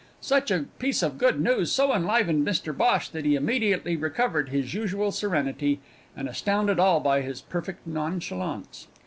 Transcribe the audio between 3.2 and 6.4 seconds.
he immediately recovered his usual serenity, and